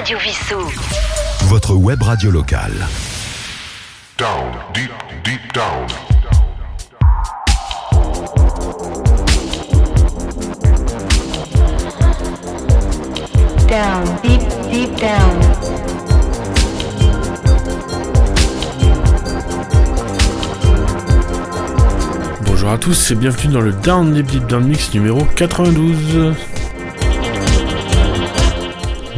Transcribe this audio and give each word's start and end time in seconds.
Radio 0.00 0.16
Vissou. 0.16 0.56
Votre 1.48 1.74
web 1.74 2.02
radio 2.02 2.30
locale. 2.30 2.72
Down, 4.16 4.50
deep, 4.72 4.90
deep 5.22 5.52
down. 5.52 5.86
Down, 13.68 14.04
deep, 14.22 14.40
deep 14.72 14.98
down. 14.98 15.38
Bonjour 22.46 22.70
à 22.70 22.78
tous 22.78 23.10
et 23.10 23.14
bienvenue 23.16 23.52
dans 23.52 23.60
le 23.60 23.72
Down 23.72 24.14
Deep 24.14 24.28
Deep 24.28 24.46
Down 24.46 24.66
Mix 24.66 24.94
numéro 24.94 25.26
92. 25.36 26.32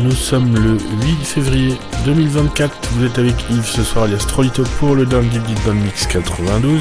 Nous 0.03 0.17
sommes 0.17 0.57
le 0.57 0.73
8 0.73 1.25
février 1.25 1.79
2024. 2.05 2.89
Vous 2.95 3.05
êtes 3.05 3.21
avec 3.21 3.37
Yves 3.51 3.67
ce 3.67 3.85
soir 3.85 4.07
alias 4.07 4.25
Trolito 4.27 4.65
pour 4.81 4.97
le 4.97 5.07
Down 5.07 5.29
Deep 5.29 5.45
Deep 5.45 5.65
Mix 5.75 6.09
92. 6.09 6.81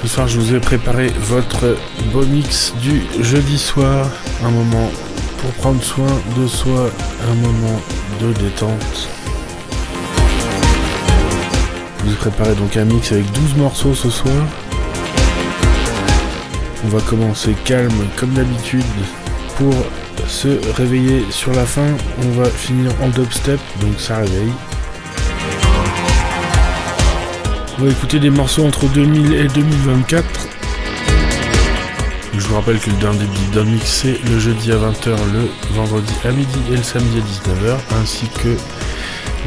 Ce 0.00 0.06
soir, 0.06 0.28
je 0.28 0.38
vous 0.38 0.54
ai 0.54 0.60
préparé 0.60 1.08
votre 1.18 1.76
beau 2.12 2.24
mix 2.24 2.72
du 2.80 3.02
jeudi 3.20 3.58
soir. 3.58 4.08
Un 4.44 4.50
moment 4.50 4.92
pour 5.38 5.50
prendre 5.54 5.82
soin 5.82 6.22
de 6.36 6.46
soi, 6.46 6.88
un 7.28 7.34
moment 7.34 7.80
de 8.20 8.32
détente. 8.34 9.08
Je 11.98 12.04
vous 12.04 12.12
ai 12.12 12.16
préparé 12.16 12.54
donc 12.54 12.76
un 12.76 12.84
mix 12.84 13.10
avec 13.10 13.28
12 13.32 13.56
morceaux 13.56 13.94
ce 13.94 14.08
soir. 14.08 14.46
On 16.84 16.88
va 16.88 17.00
commencer 17.00 17.56
calme 17.64 18.06
comme 18.16 18.30
d'habitude 18.34 18.84
pour 19.56 19.74
se 20.34 20.48
réveiller 20.76 21.24
sur 21.30 21.52
la 21.52 21.64
fin. 21.64 21.86
On 22.24 22.30
va 22.32 22.50
finir 22.50 22.90
en 23.00 23.08
dubstep, 23.08 23.60
donc 23.80 23.98
ça 23.98 24.16
réveille. 24.16 24.52
On 27.78 27.84
va 27.84 27.90
écouter 27.90 28.18
des 28.18 28.30
morceaux 28.30 28.66
entre 28.66 28.86
2000 28.86 29.32
et 29.32 29.46
2024. 29.48 30.24
Je 32.36 32.40
vous 32.40 32.54
rappelle 32.56 32.80
que 32.80 32.90
le 32.90 32.96
dernier 32.96 33.24
Deep 33.24 33.50
Down 33.52 33.68
Mix 33.68 33.86
c'est 33.86 34.18
le 34.28 34.40
jeudi 34.40 34.72
à 34.72 34.76
20h, 34.76 35.10
le 35.32 35.48
vendredi 35.74 36.12
à 36.24 36.32
midi 36.32 36.58
et 36.72 36.76
le 36.76 36.82
samedi 36.82 37.18
à 37.18 37.50
19h, 37.50 37.76
ainsi 38.02 38.26
que 38.42 38.56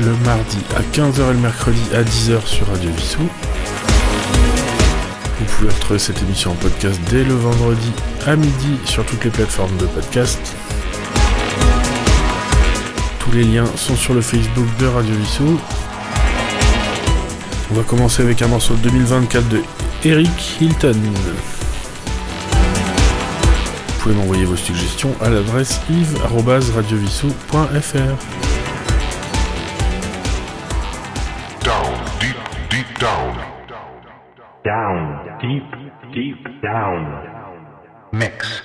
le 0.02 0.14
mardi 0.26 0.58
à 0.78 0.82
15h 0.96 1.32
et 1.32 1.34
le 1.34 1.40
mercredi 1.40 1.82
à 1.94 2.02
10h 2.02 2.46
sur 2.46 2.68
Radio 2.68 2.90
Vissou. 2.92 3.28
Vous 5.40 5.46
pouvez 5.46 5.70
retrouver 5.70 6.00
cette 6.00 6.22
émission 6.24 6.52
en 6.52 6.56
podcast 6.56 7.00
dès 7.10 7.26
le 7.26 7.34
vendredi 7.34 7.92
à 8.26 8.38
midi 8.38 8.80
sur 8.86 9.06
toutes 9.06 9.26
les 9.26 9.32
plateformes 9.32 9.76
de 9.78 9.86
podcast. 9.86 10.40
Les 13.38 13.44
liens 13.44 13.66
sont 13.76 13.96
sur 13.96 14.16
le 14.16 14.22
Facebook 14.22 14.66
de 14.80 14.88
Radio 14.88 15.14
Vissou. 15.14 15.60
On 17.70 17.76
va 17.76 17.84
commencer 17.84 18.24
avec 18.24 18.42
un 18.42 18.48
morceau 18.48 18.74
de 18.74 18.80
2024 18.90 19.48
de 19.50 19.62
Eric 20.04 20.60
Hilton. 20.60 21.00
Vous 23.86 23.94
pouvez 24.00 24.16
m'envoyer 24.16 24.44
vos 24.44 24.56
suggestions 24.56 25.14
à 25.22 25.30
l'adresse 25.30 25.80
yves.radiovissou.fr. 25.88 28.16
Down, 31.64 31.94
deep, 32.20 32.38
deep 32.72 32.88
down. 33.00 33.38
Down, 34.66 35.20
deep, 35.40 35.62
deep 36.12 36.44
down. 36.64 37.06
Mix. 38.12 38.64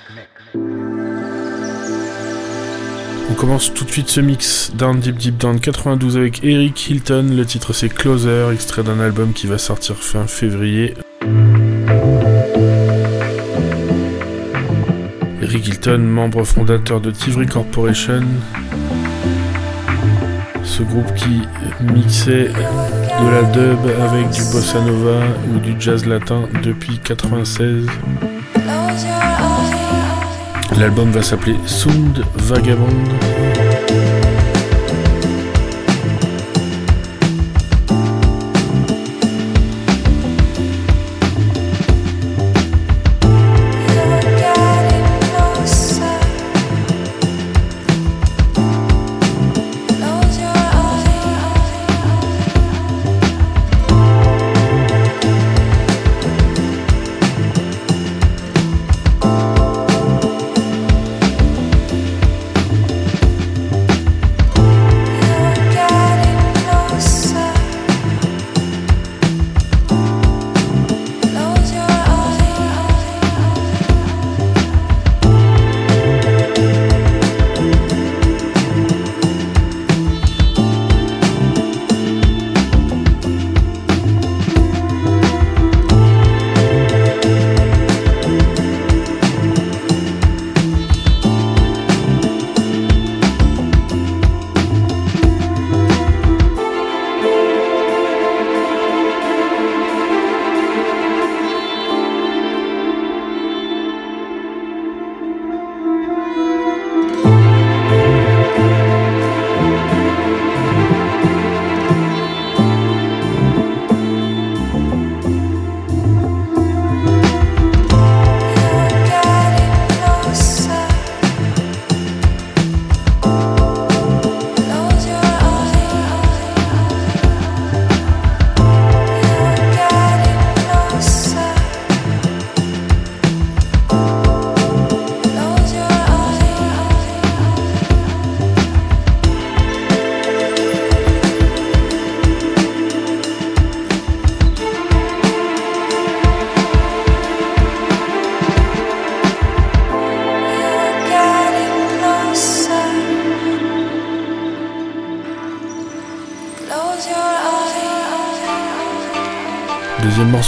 On 3.33 3.35
commence 3.35 3.73
tout 3.73 3.83
de 3.83 3.89
suite 3.89 4.09
ce 4.09 4.21
mix 4.21 4.71
Down 4.75 4.99
Deep 4.99 5.17
Deep 5.17 5.37
Down 5.37 5.59
92 5.59 6.17
avec 6.17 6.43
Eric 6.43 6.87
Hilton. 6.87 7.29
Le 7.31 7.43
titre 7.45 7.73
c'est 7.73 7.89
Closer, 7.89 8.51
extrait 8.53 8.83
d'un 8.83 8.99
album 8.99 9.33
qui 9.33 9.47
va 9.47 9.57
sortir 9.57 9.95
fin 9.97 10.27
février. 10.27 10.93
Eric 15.41 15.67
Hilton, 15.67 15.97
membre 15.97 16.43
fondateur 16.43 17.01
de 17.01 17.09
Tivry 17.09 17.47
Corporation. 17.47 18.21
Ce 20.63 20.83
groupe 20.83 21.11
qui 21.15 21.41
mixait 21.91 22.49
de 22.49 23.31
la 23.31 23.43
dub 23.51 23.79
avec 23.99 24.29
du 24.29 24.43
bossa 24.51 24.79
nova 24.79 25.25
ou 25.51 25.59
du 25.59 25.75
jazz 25.79 26.05
latin 26.05 26.47
depuis 26.63 26.99
96. 26.99 27.87
L'album 30.79 31.11
va 31.11 31.21
s'appeler 31.21 31.55
Sound 31.65 32.23
Vagabond. 32.35 33.72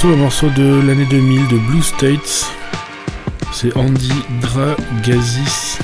Morceau, 0.05 0.13
un 0.13 0.15
morceau 0.17 0.49
de 0.49 0.87
l'année 0.87 1.05
2000 1.05 1.47
de 1.47 1.57
Blue 1.57 1.81
States. 1.81 2.51
C'est 3.51 3.75
Andy 3.75 4.11
Dragazis. 4.41 5.79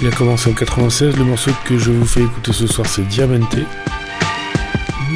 Il 0.00 0.08
a 0.08 0.10
commencé 0.10 0.50
en 0.50 0.52
96. 0.52 1.16
Le 1.16 1.24
morceau 1.24 1.50
que 1.64 1.78
je 1.78 1.90
vous 1.90 2.04
fais 2.04 2.22
écouter 2.22 2.52
ce 2.52 2.66
soir, 2.66 2.86
c'est 2.86 3.06
Diamante. 3.08 3.56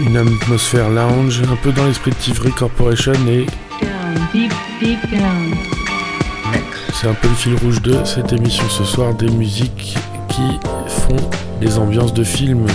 Une 0.07 0.17
atmosphère 0.17 0.91
lounge, 0.91 1.43
un 1.51 1.57
peu 1.57 1.73
dans 1.73 1.87
l'esprit 1.87 2.11
de 2.11 2.17
Tivry 2.17 2.53
Corporation 2.53 3.13
et 3.29 3.47
c'est 6.95 7.09
un 7.09 7.15
peu 7.15 7.29
le 7.29 7.35
fil 7.35 7.55
rouge 7.57 7.81
de 7.83 8.05
cette 8.05 8.33
émission 8.33 8.69
ce 8.69 8.85
soir, 8.85 9.15
des 9.15 9.31
musiques 9.31 9.97
qui 10.29 10.59
fond 10.89 11.31
des 11.61 11.79
ambiances 11.79 12.15
de 12.15 12.25
films. 12.25 12.67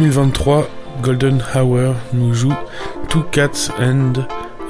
2023, 0.00 0.66
Golden 1.02 1.42
Hour 1.54 1.94
nous 2.14 2.32
joue 2.32 2.54
Two 3.10 3.22
Cats 3.24 3.70
and 3.78 4.14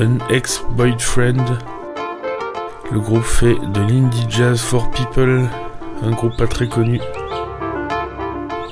an 0.00 0.18
Ex-Boyfriend. 0.28 1.56
Le 2.90 2.98
groupe 2.98 3.22
fait 3.22 3.54
de 3.54 3.80
l'indie 3.80 4.26
jazz 4.28 4.60
for 4.60 4.90
people, 4.90 5.48
un 6.02 6.10
groupe 6.10 6.36
pas 6.36 6.48
très 6.48 6.66
connu. 6.66 7.00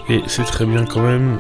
Et 0.08 0.20
c'est 0.26 0.42
très 0.42 0.66
bien 0.66 0.84
quand 0.84 1.02
même. 1.02 1.38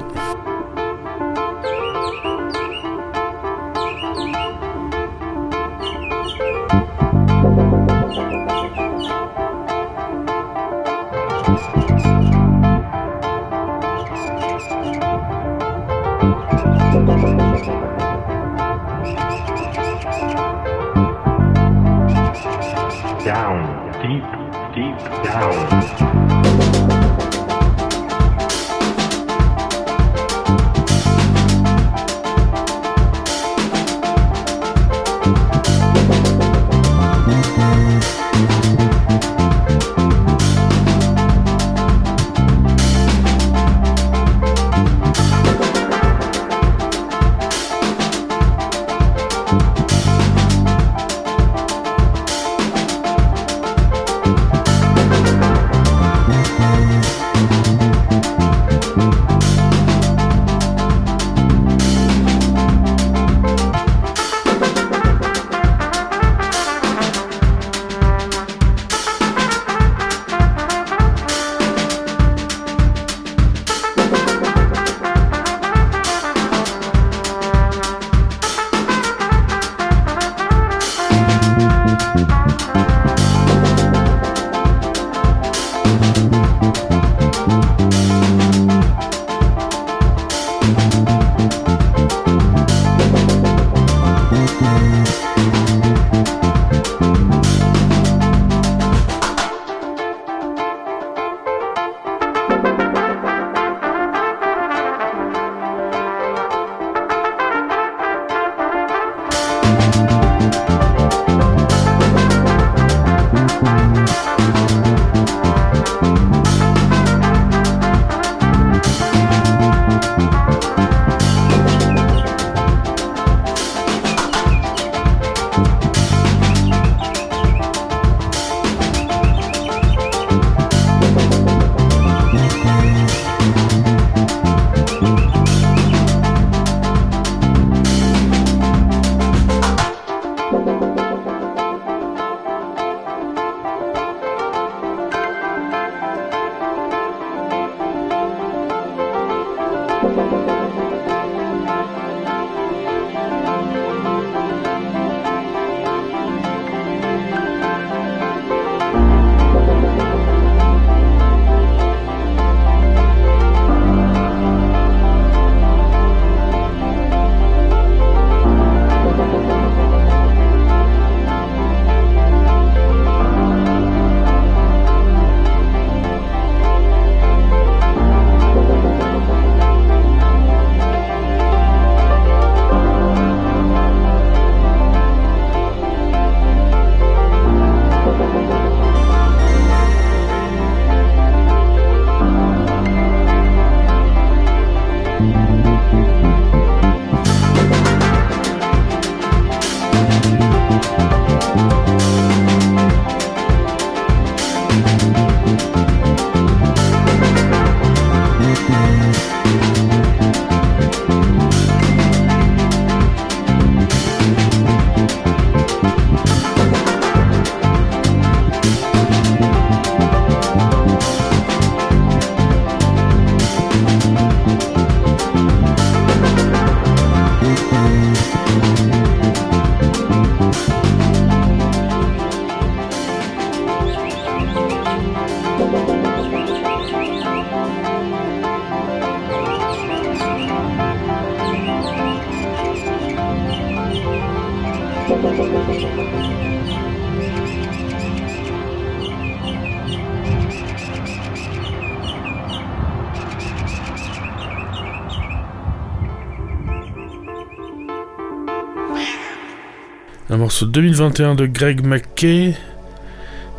Un 260.30 260.36
morceau 260.36 260.66
de 260.66 260.72
2021 260.72 261.34
de 261.36 261.46
Greg 261.46 261.82
McKay. 261.86 262.54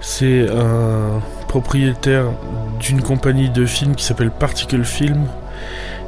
C'est 0.02 0.48
un 0.50 1.20
propriétaire 1.48 2.26
d'une 2.80 3.02
compagnie 3.02 3.50
de 3.50 3.66
films 3.66 3.96
qui 3.96 4.04
s'appelle 4.06 4.30
Particle 4.30 4.84
Film. 4.84 5.26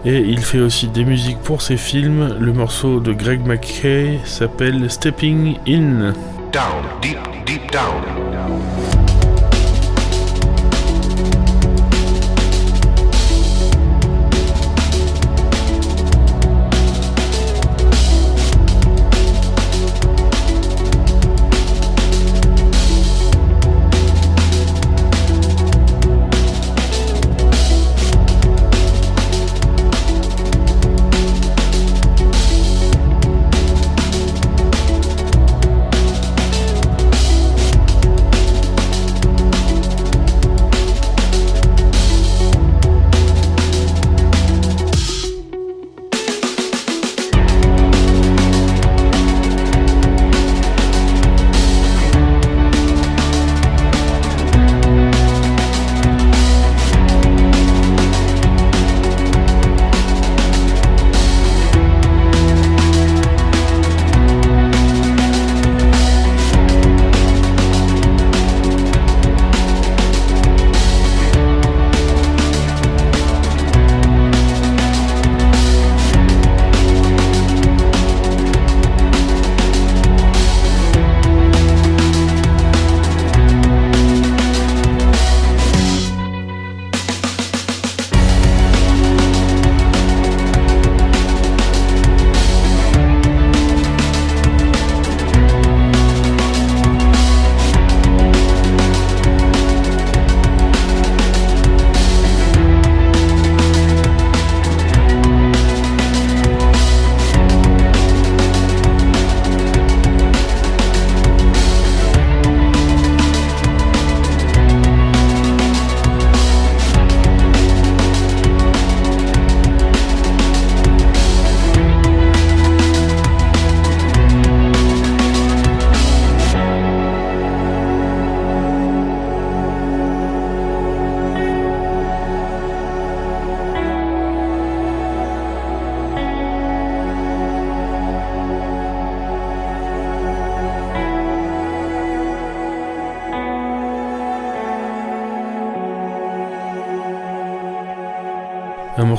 Et 0.06 0.20
il 0.20 0.42
fait 0.42 0.60
aussi 0.60 0.88
des 0.88 1.04
musiques 1.04 1.40
pour 1.40 1.64
ses 1.64 1.78
films. 1.78 2.38
Le 2.40 2.54
morceau 2.54 3.00
de 3.00 3.12
Greg 3.12 3.44
McKay 3.44 4.20
s'appelle 4.24 4.92
Stepping 4.92 5.58
In. 5.68 6.14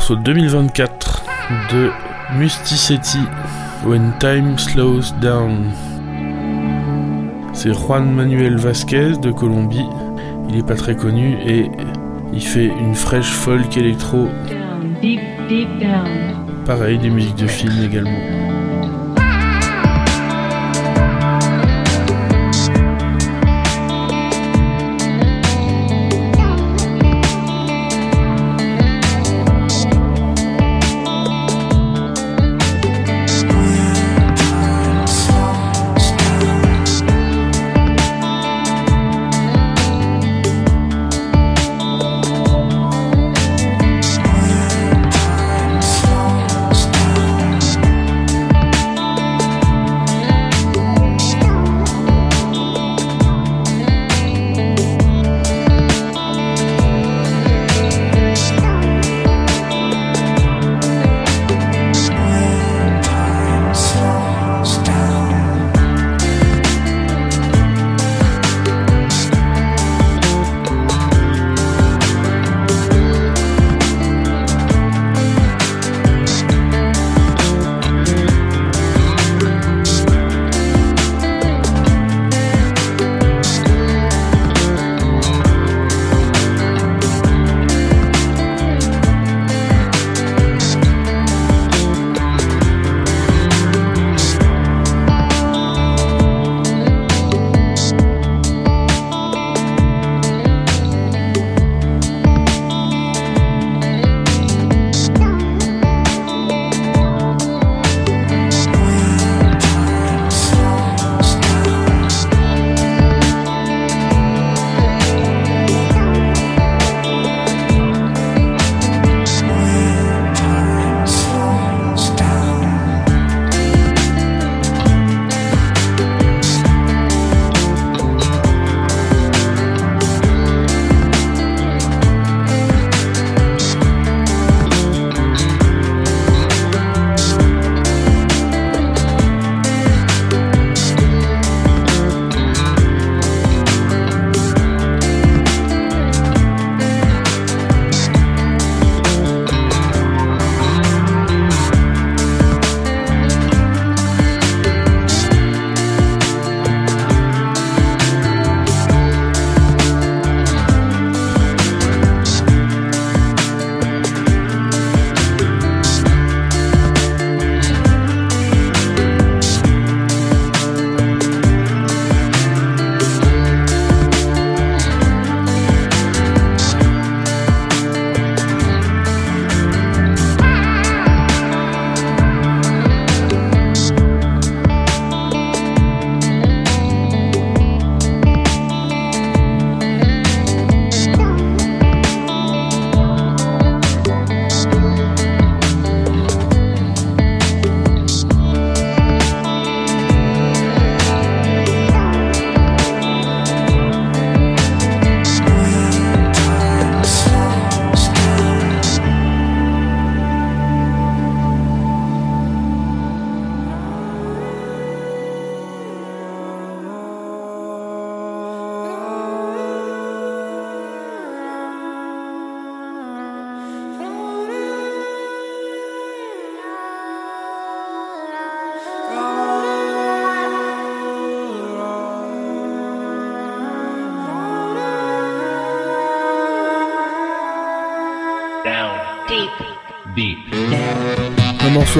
Morceau 0.02 0.16
de 0.16 0.22
2024 0.22 1.24
de 1.70 1.90
Musticeti, 2.36 3.20
When 3.86 4.12
Time 4.18 4.58
Slows 4.58 5.14
Down. 5.20 5.70
C'est 7.52 7.72
Juan 7.72 8.10
Manuel 8.10 8.56
Vasquez 8.56 9.12
de 9.22 9.30
Colombie. 9.30 9.86
Il 10.48 10.58
est 10.58 10.66
pas 10.66 10.74
très 10.74 10.96
connu 10.96 11.36
et 11.46 11.70
il 12.32 12.42
fait 12.42 12.66
une 12.66 12.96
fraîche 12.96 13.30
folk 13.30 13.76
électro. 13.76 14.26
Pareil, 16.66 16.98
des 16.98 17.10
musiques 17.10 17.36
de 17.36 17.46
film 17.46 17.84
également. 17.84 18.51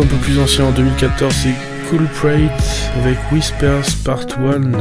Un 0.00 0.06
peu 0.06 0.16
plus 0.16 0.38
ancien 0.38 0.64
en 0.64 0.70
2014, 0.70 1.34
c'est 1.34 1.54
Cool 1.90 2.06
Prate 2.14 2.90
avec 3.02 3.18
Whispers 3.30 3.84
Part 4.04 4.26
1. 4.38 4.72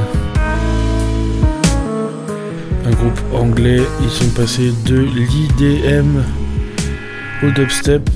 Un 2.86 2.92
groupe 2.92 3.20
anglais, 3.34 3.82
ils 4.02 4.10
sont 4.10 4.30
passés 4.30 4.72
de 4.86 5.00
l'IDM 5.00 6.24
au 7.44 7.52
dubstep. 7.52 8.10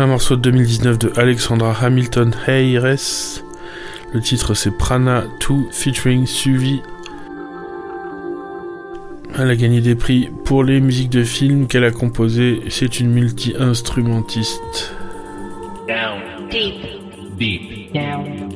Un 0.00 0.06
morceau 0.06 0.34
de 0.34 0.40
2019 0.40 0.98
de 0.98 1.12
Alexandra 1.16 1.76
Hamilton 1.78 2.34
Hayres. 2.46 3.42
Le 4.14 4.20
titre 4.22 4.54
c'est 4.54 4.70
Prana 4.70 5.24
2 5.46 5.70
featuring 5.70 6.24
Suvi. 6.24 6.80
Elle 9.38 9.50
a 9.50 9.56
gagné 9.56 9.82
des 9.82 9.94
prix 9.94 10.30
pour 10.46 10.64
les 10.64 10.80
musiques 10.80 11.10
de 11.10 11.22
films 11.22 11.66
qu'elle 11.66 11.84
a 11.84 11.90
composées. 11.90 12.62
C'est 12.70 12.98
une 12.98 13.10
multi-instrumentiste. 13.10 14.94
Down. 15.86 16.48
Deep. 16.50 16.76
Deep. 17.38 17.92
Down. 17.92 18.49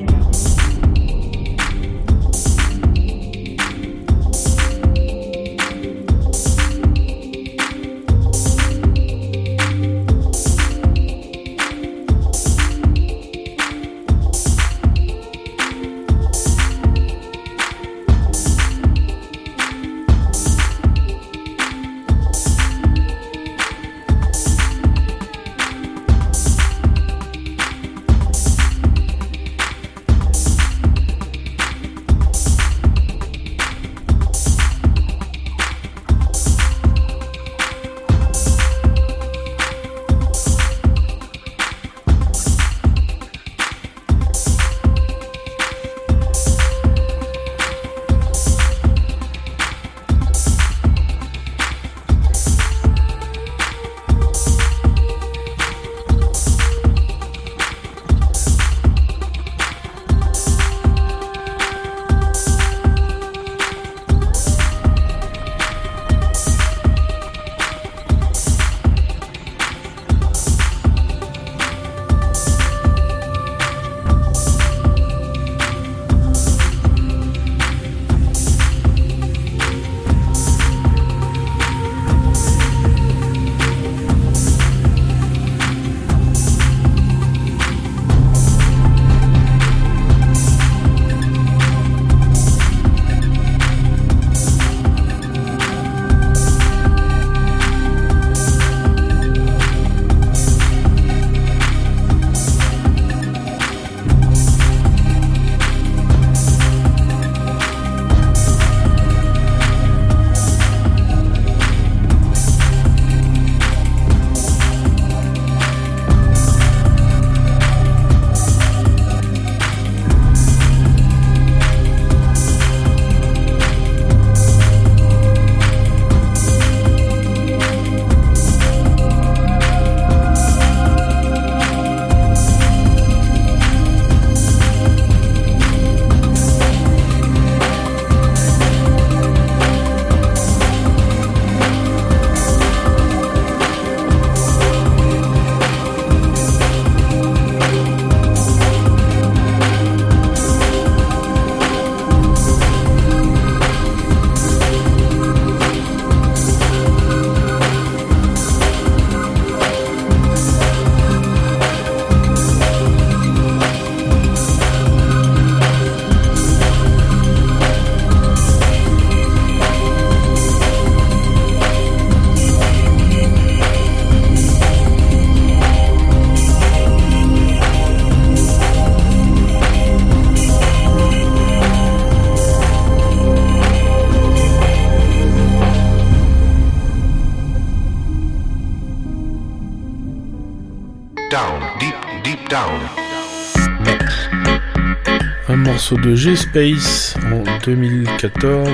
De 195.93 196.15
G-Space 196.15 197.15
en 197.31 197.43
2014. 197.63 198.69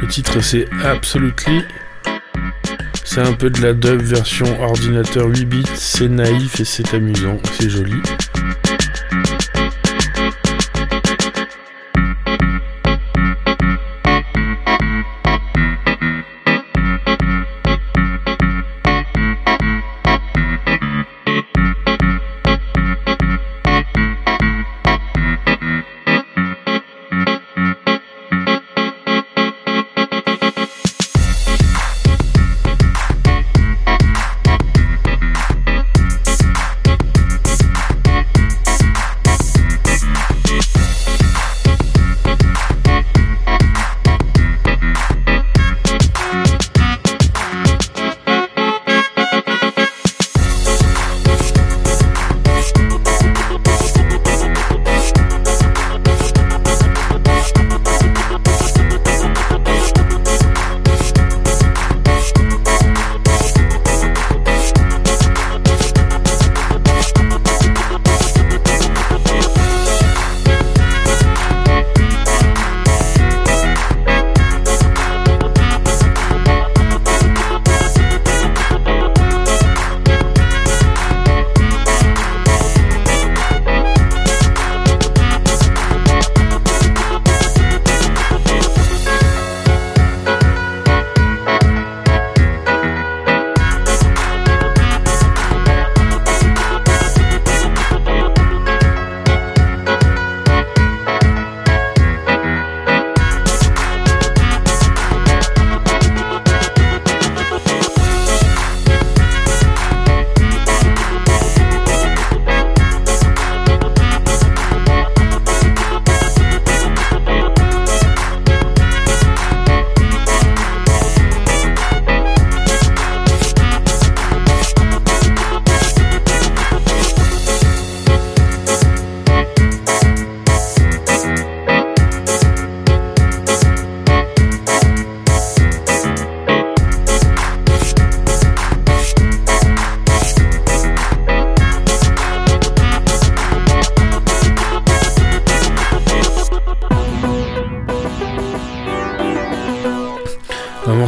Le 0.00 0.08
titre 0.08 0.40
c'est 0.40 0.66
Absolutely. 0.82 1.60
C'est 3.04 3.20
un 3.20 3.34
peu 3.34 3.50
de 3.50 3.60
la 3.60 3.74
dub 3.74 4.00
version 4.00 4.46
ordinateur 4.62 5.26
8 5.26 5.44
bits, 5.44 5.64
c'est 5.74 6.08
naïf 6.08 6.58
et 6.58 6.64
c'est 6.64 6.94
amusant, 6.94 7.38
c'est 7.58 7.68
joli. 7.68 8.00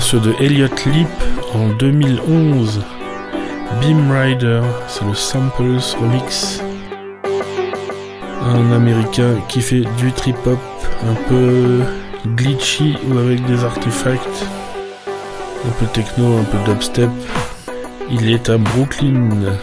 Morceau 0.07 0.21
de 0.21 0.35
Elliot 0.41 0.69
Leap 0.87 1.09
en 1.53 1.67
2011. 1.81 2.81
Beam 3.81 4.13
Rider, 4.13 4.61
c'est 4.87 5.05
le 5.05 5.15
Samples 5.15 5.81
Remix. 6.01 6.63
Un 8.41 8.71
américain 8.71 9.35
qui 9.49 9.61
fait 9.61 9.83
du 9.99 10.13
trip-hop 10.13 10.61
un 11.09 11.15
peu 11.29 11.81
glitchy 12.37 12.95
ou 13.09 13.19
avec 13.19 13.45
des 13.47 13.65
artefacts. 13.65 14.47
Un 15.67 15.73
peu 15.81 15.87
techno, 15.87 16.39
un 16.39 16.45
peu 16.45 16.59
dubstep. 16.71 17.11
Il 18.09 18.31
est 18.31 18.49
à 18.49 18.59
Brooklyn. 18.59 19.57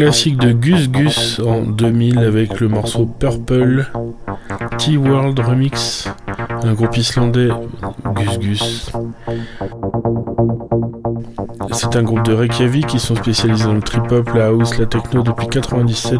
Classique 0.00 0.38
de 0.38 0.52
Gus 0.52 0.88
Gus 0.88 1.40
en 1.40 1.60
2000 1.60 2.20
avec 2.20 2.58
le 2.60 2.68
morceau 2.68 3.04
Purple 3.04 3.84
T-World 4.78 5.38
Remix, 5.40 6.08
un 6.62 6.72
groupe 6.72 6.96
islandais 6.96 7.50
Gus 8.14 8.38
Gus. 8.38 8.92
C'est 11.72 11.96
un 11.96 12.02
groupe 12.02 12.22
de 12.22 12.32
Reykjavik 12.32 12.86
qui 12.86 12.98
sont 12.98 13.14
spécialisés 13.14 13.66
dans 13.66 13.74
le 13.74 13.82
trip-hop, 13.82 14.30
la 14.34 14.46
house, 14.46 14.78
la 14.78 14.86
techno 14.86 15.22
depuis 15.22 15.48
97. 15.48 16.18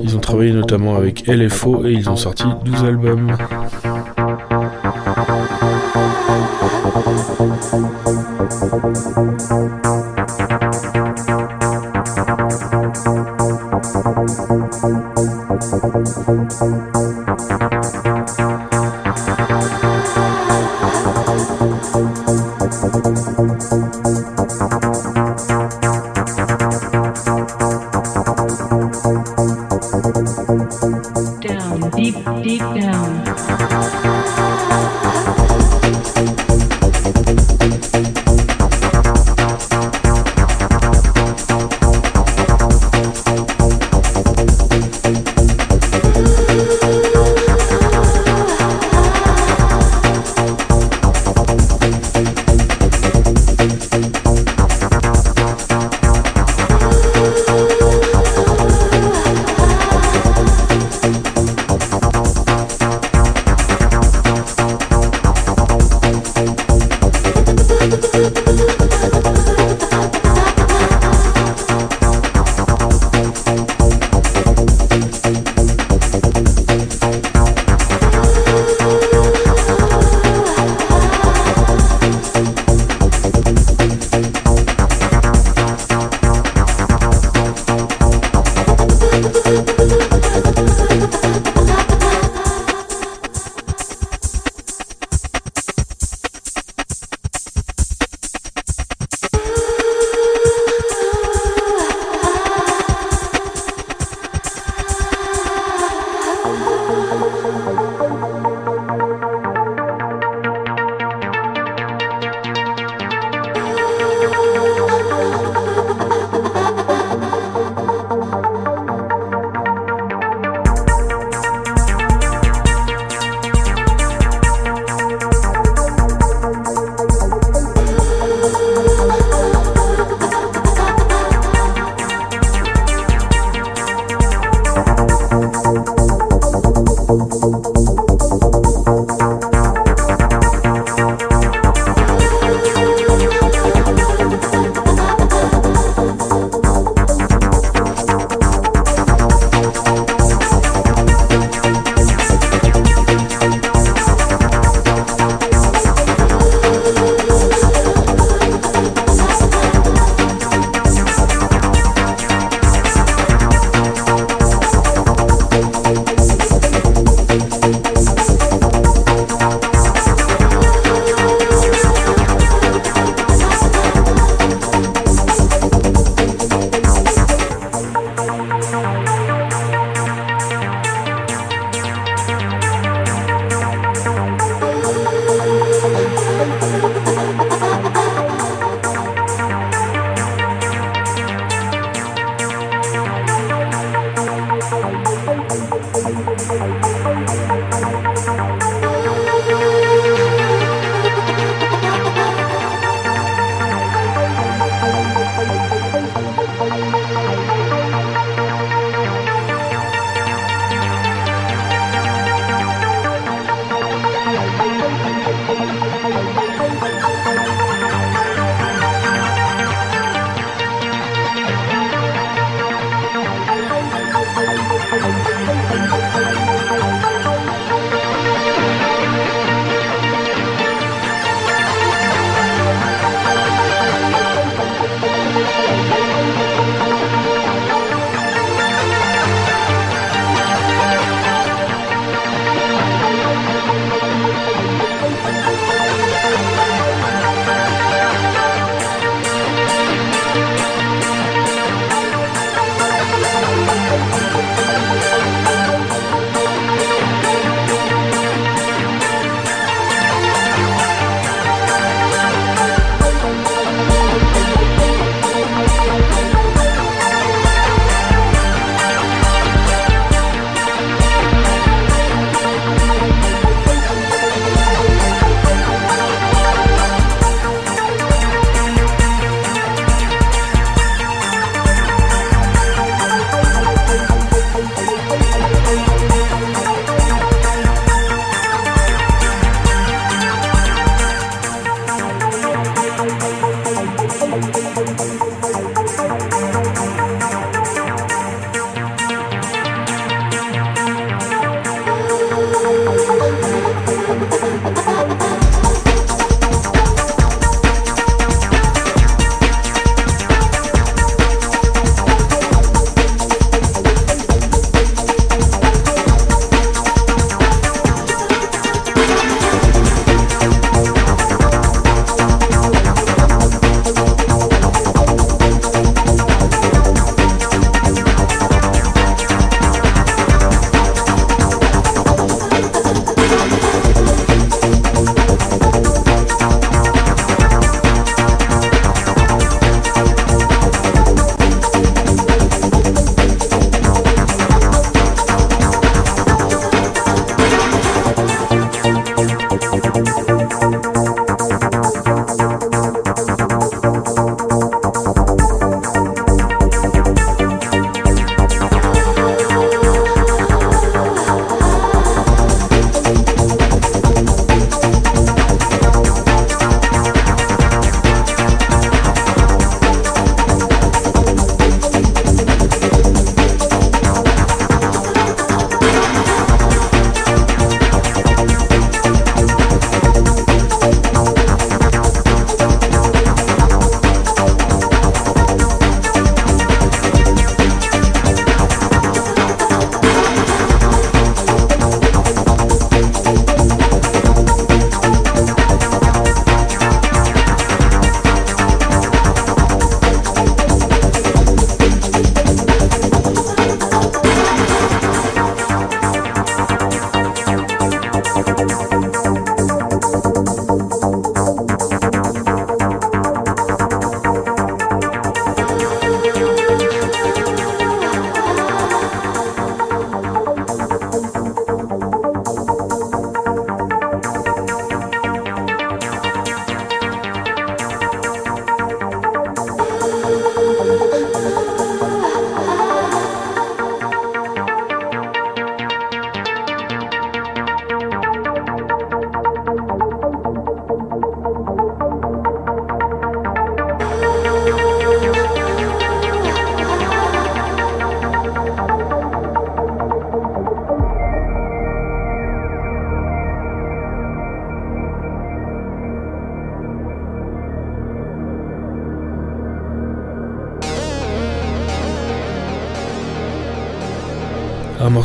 Ils 0.00 0.16
ont 0.16 0.20
travaillé 0.20 0.52
notamment 0.52 0.96
avec 0.96 1.26
LFO 1.26 1.84
et 1.84 1.92
ils 1.92 2.08
ont 2.08 2.16
sorti 2.16 2.44
12 2.64 2.84
albums. 2.84 3.36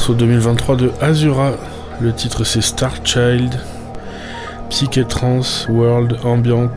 Morceau 0.08 0.14
2023 0.14 0.76
de 0.76 0.92
Azura. 1.02 1.54
Le 2.00 2.14
titre 2.14 2.44
c'est 2.44 2.62
Star 2.62 2.94
Child. 3.04 3.60
Psyché 4.70 5.04
Trance, 5.04 5.66
World, 5.68 6.20
Ambient. 6.24 6.70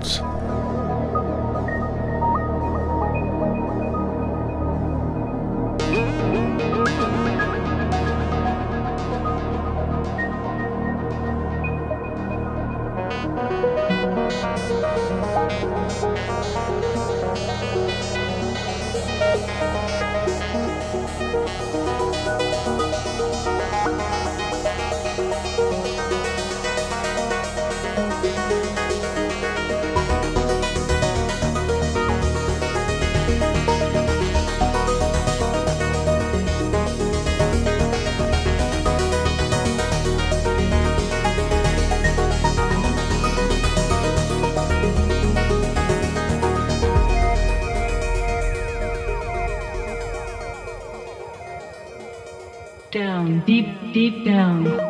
Deep, 53.99 54.14
deep 54.14 54.24
down. 54.24 54.64
Down, 54.64 54.88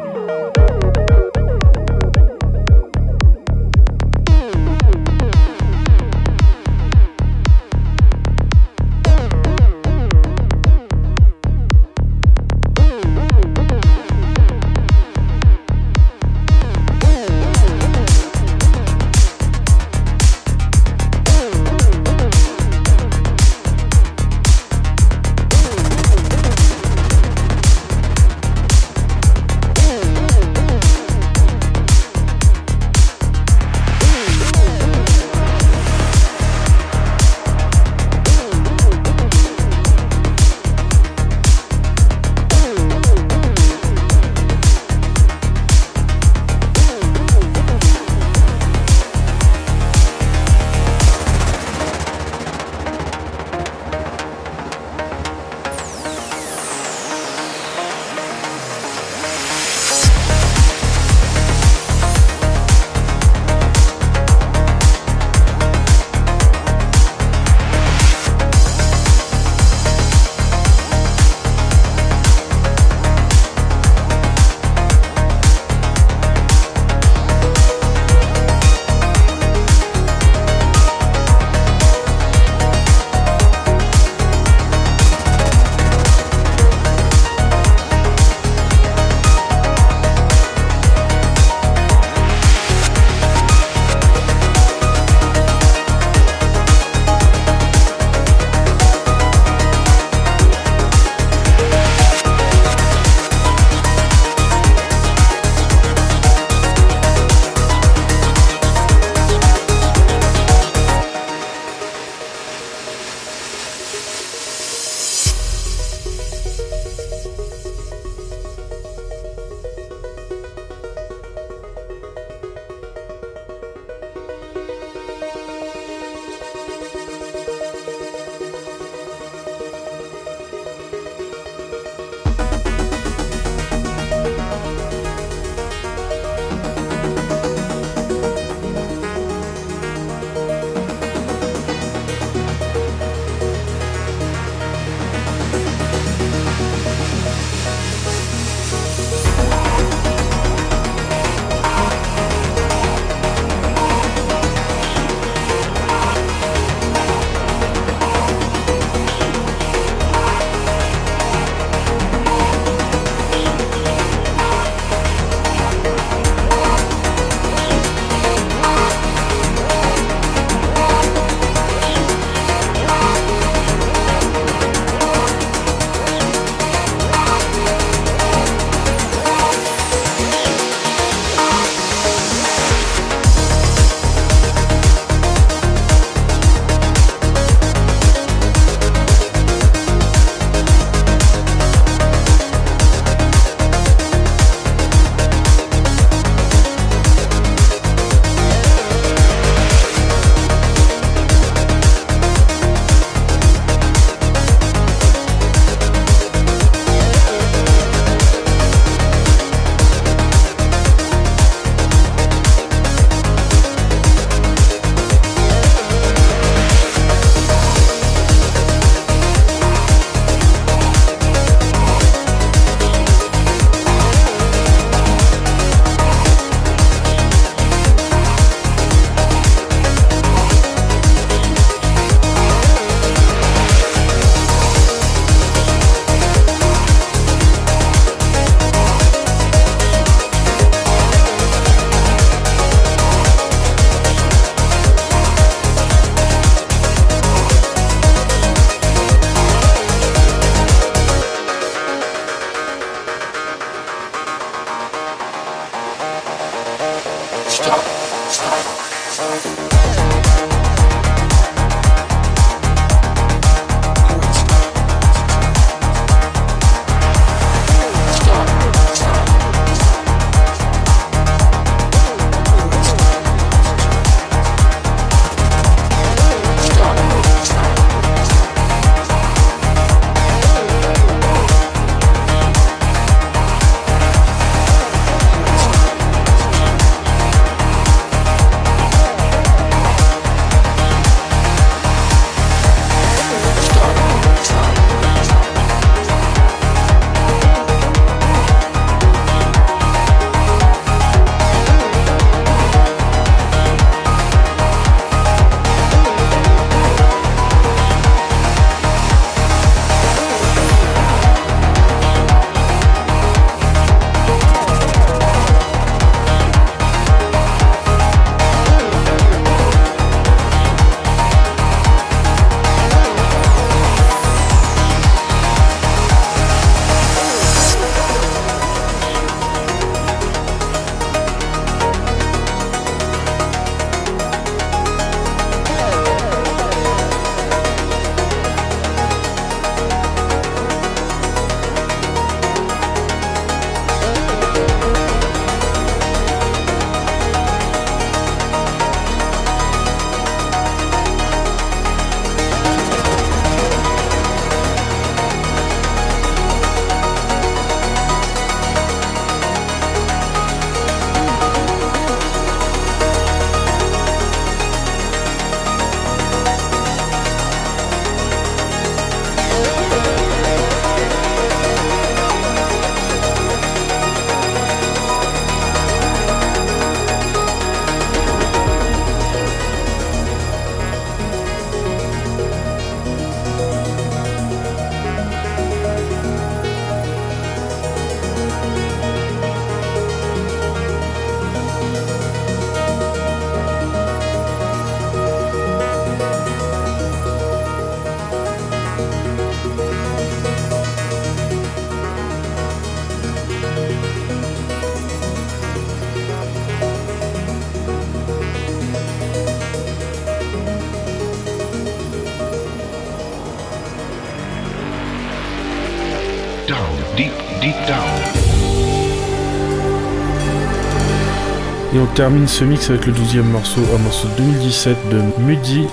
termine 422.19 422.49
ce 422.49 422.65
mix 422.65 422.91
avec 422.91 423.07
le 423.07 423.13
12 423.13 423.37
morceau, 423.45 423.81
un 423.95 423.99
morceau 423.99 424.27
2017 424.39 424.97
de 425.09 425.23
Muddy, 425.41 425.87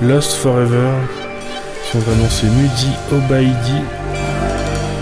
Lost 0.00 0.32
Forever. 0.32 0.88
Son 1.92 1.98
vrai 1.98 2.16
nom 2.16 2.26
c'est 2.30 2.46
Muddy 2.46 2.88
Obaidi. 3.12 3.82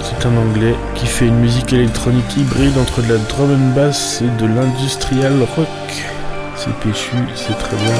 C'est 0.02 0.26
un 0.26 0.36
anglais 0.36 0.74
qui 0.96 1.06
fait 1.06 1.28
une 1.28 1.38
musique 1.38 1.72
électronique 1.72 2.36
hybride 2.36 2.76
entre 2.76 3.02
de 3.02 3.12
la 3.12 3.18
drum 3.20 3.52
and 3.52 3.76
bass 3.76 4.20
et 4.20 4.42
de 4.42 4.48
l'industrial 4.48 5.32
rock. 5.54 5.68
C'est 6.56 6.74
péchu, 6.80 7.14
c'est 7.36 7.56
très 7.56 7.76
bien. 7.76 7.94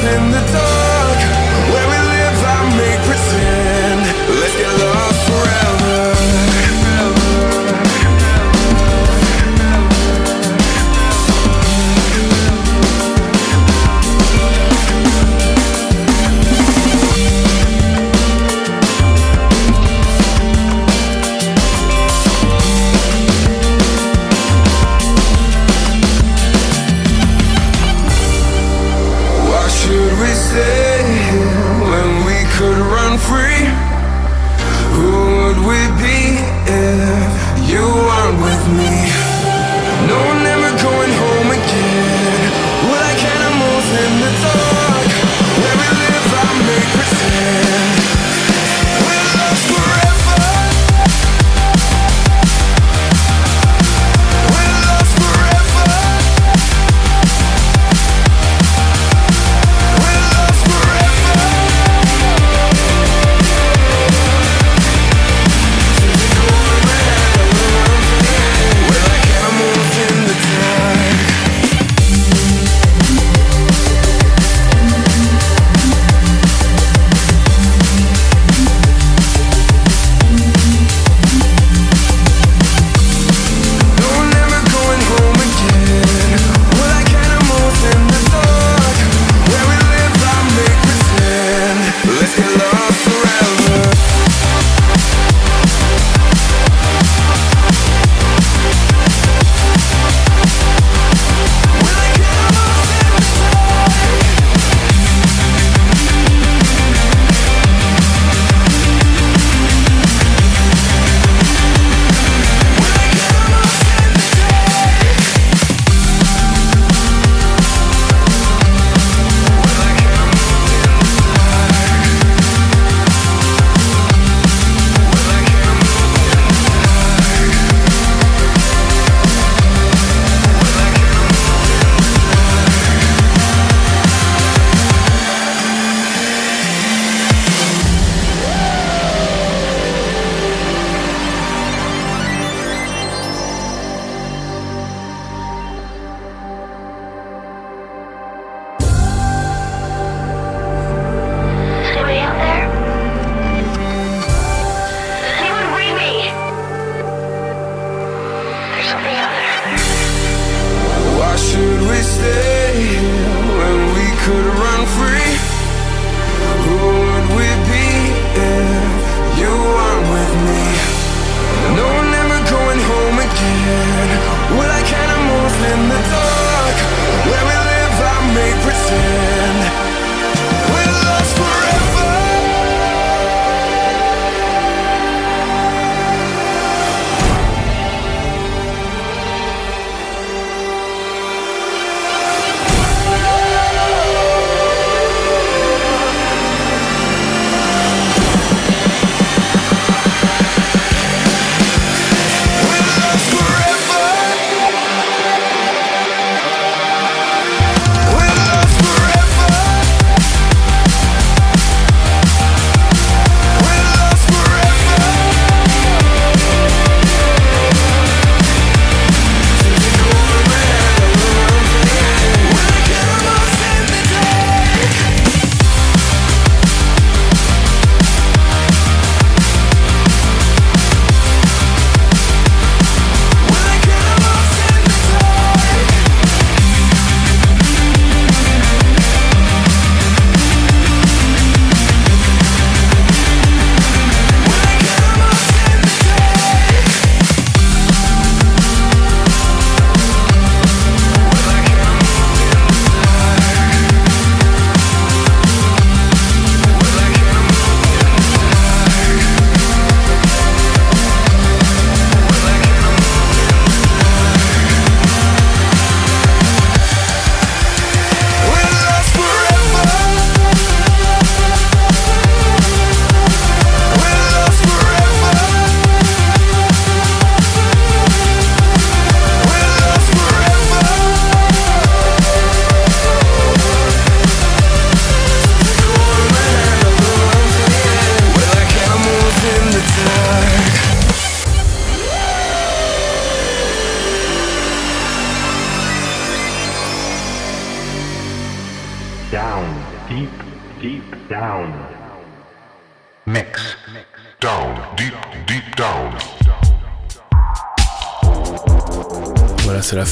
In 0.00 0.30
the 0.30 0.38
dark 0.38 1.18
where 1.72 1.88
we 1.90 1.98
live, 2.14 2.38
I 2.44 2.70
pretend. 3.02 4.00
Let's 4.40 4.56
get 4.56 4.72
lost 4.78 5.26
forever. 5.26 5.77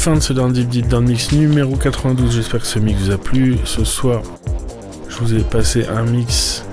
Fin 0.06 0.14
de 0.14 0.20
ce 0.20 0.32
Down 0.32 0.52
Deep 0.52 0.68
Deep 0.68 0.86
Down 0.86 1.04
Mix 1.04 1.32
numéro 1.32 1.74
92. 1.74 2.32
J'espère 2.32 2.60
que 2.60 2.66
ce 2.68 2.78
mix 2.78 3.00
vous 3.00 3.10
a 3.10 3.18
plu. 3.18 3.56
Ce 3.64 3.84
soir, 3.84 4.22
je 5.08 5.16
vous 5.18 5.34
ai 5.34 5.40
passé 5.40 5.84
un 5.92 6.04
mix 6.04 6.64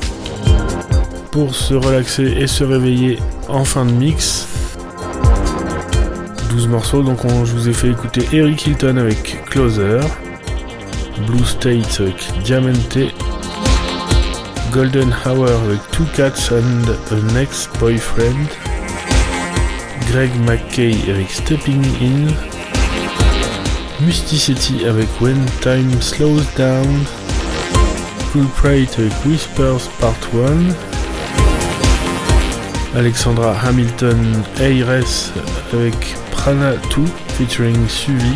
pour 1.31 1.55
se 1.55 1.73
relaxer 1.73 2.25
et 2.25 2.45
se 2.45 2.63
réveiller 2.63 3.17
en 3.49 3.65
fin 3.65 3.85
de 3.85 3.91
mix. 3.91 4.45
12 6.51 6.67
morceaux, 6.67 7.01
donc 7.01 7.25
on- 7.25 7.43
je 7.43 7.53
vous 7.53 7.67
ai 7.69 7.73
fait 7.73 7.89
écouter 7.89 8.21
Eric 8.33 8.67
Hilton 8.67 8.97
avec 8.97 9.43
Closer, 9.49 10.01
Blue 11.25 11.43
State 11.43 12.01
avec 12.01 12.23
Diamante, 12.43 12.99
Golden 14.71 15.11
Hour 15.25 15.47
avec 15.65 15.79
Two 15.89 16.05
Cats 16.15 16.51
and 16.51 16.87
a 17.11 17.33
Next 17.33 17.71
Boyfriend, 17.79 18.45
Greg 20.11 20.29
McKay 20.45 20.95
avec 21.09 21.31
Stepping 21.31 21.81
In, 21.99 22.52
Mysticity 24.05 24.85
avec 24.85 25.07
When 25.21 25.45
Time 25.61 26.01
Slows 26.01 26.41
Down, 26.57 27.05
Cool 28.31 28.47
Prate 28.57 28.99
avec 28.99 29.13
Whispers 29.25 29.89
Part 29.99 30.13
1, 30.33 30.73
Alexandra 32.97 33.55
Hamilton 33.63 34.43
Ayres 34.59 35.31
avec 35.71 36.15
Prana 36.31 36.73
2 36.95 37.05
featuring 37.37 37.87
Suvi, 37.87 38.35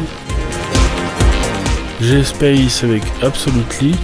G-Space 2.02 2.84
avec 2.84 3.04
Absolutely, 3.22 3.96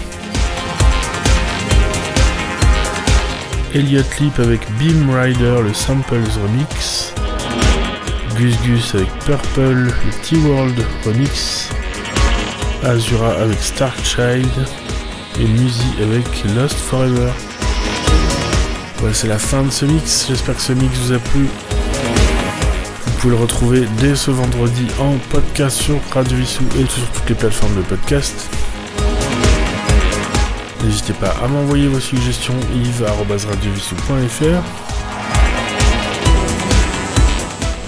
Elliot 3.73 4.03
Leap 4.19 4.39
avec 4.39 4.61
Beam 4.79 5.09
Rider 5.09 5.61
le 5.63 5.73
Samples 5.73 6.29
Remix, 6.43 7.12
Gus 8.37 8.55
Gus 8.63 8.95
avec 8.95 9.09
Purple, 9.19 9.61
le 9.61 9.91
T-World 10.23 10.83
Remix, 11.05 11.69
Azura 12.83 13.33
avec 13.33 13.59
Starchild 13.59 14.49
et 15.39 15.45
Musi 15.45 15.85
avec 16.01 16.25
Lost 16.55 16.77
Forever. 16.77 17.31
Voilà, 18.97 19.13
c'est 19.13 19.27
la 19.27 19.37
fin 19.37 19.61
de 19.63 19.69
ce 19.69 19.85
mix. 19.85 20.25
J'espère 20.29 20.55
que 20.55 20.61
ce 20.61 20.73
mix 20.73 20.97
vous 20.99 21.13
a 21.13 21.19
plu. 21.19 21.47
Vous 23.05 23.11
pouvez 23.19 23.35
le 23.35 23.41
retrouver 23.41 23.85
dès 23.99 24.15
ce 24.15 24.31
vendredi 24.31 24.87
en 24.99 25.13
podcast 25.29 25.77
sur 25.77 25.99
Radio 26.13 26.37
Vissou 26.37 26.63
et 26.79 26.85
sur 26.85 27.07
toutes 27.11 27.29
les 27.29 27.35
plateformes 27.35 27.75
de 27.75 27.81
podcast. 27.81 28.49
N'hésitez 30.83 31.13
pas 31.13 31.35
à 31.43 31.47
m'envoyer 31.47 31.87
vos 31.87 31.99
suggestions 31.99 32.55
yves.radiovissou.fr 32.75 34.92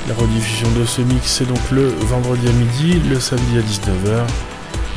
La 0.08 0.14
rediffusion 0.14 0.70
de 0.72 0.86
ce 0.86 1.02
mix 1.02 1.26
c'est 1.26 1.46
donc 1.46 1.72
le 1.72 1.88
vendredi 1.88 2.48
à 2.48 2.52
midi, 2.52 3.02
le 3.10 3.20
samedi 3.20 3.58
à 3.58 3.62
19h, 3.62 4.28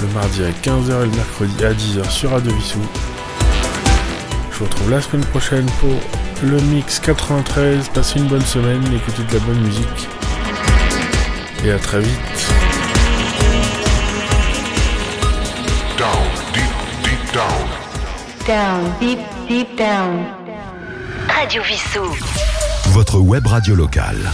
le 0.01 0.07
mardi 0.09 0.43
à 0.45 0.51
15h 0.51 1.03
et 1.03 1.07
le 1.07 1.17
mercredi 1.17 1.65
à 1.65 1.73
10h 1.73 2.11
sur 2.11 2.31
Radio 2.31 2.53
Vissou. 2.55 2.81
Je 4.53 4.59
vous 4.59 4.65
retrouve 4.67 4.91
la 4.91 5.01
semaine 5.01 5.25
prochaine 5.27 5.67
pour 5.81 5.95
le 6.43 6.61
mix 6.61 7.01
93. 7.01 7.89
Passez 7.89 8.19
une 8.19 8.27
bonne 8.27 8.45
semaine, 8.45 8.83
écoutez 8.95 9.23
de 9.23 9.39
la 9.39 9.45
bonne 9.47 9.61
musique. 9.61 10.09
Et 11.65 11.71
à 11.71 11.79
très 11.79 12.01
vite. 12.01 12.53
Down, 15.97 16.11
deep, 16.53 16.65
deep 17.03 17.33
down. 17.33 17.67
Down, 18.47 18.93
deep, 19.01 19.19
deep 19.49 19.79
down. 19.79 20.27
Radio 21.29 21.63
Vissou. 21.63 22.15
Votre 22.91 23.19
web 23.21 23.47
radio 23.47 23.75
locale. 23.75 24.31